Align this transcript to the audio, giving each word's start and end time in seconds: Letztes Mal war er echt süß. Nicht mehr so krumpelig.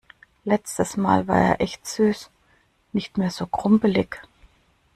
Letztes 0.45 0.97
Mal 0.97 1.27
war 1.27 1.39
er 1.39 1.61
echt 1.61 1.85
süß. 1.85 2.31
Nicht 2.91 3.19
mehr 3.19 3.29
so 3.29 3.45
krumpelig. 3.45 4.17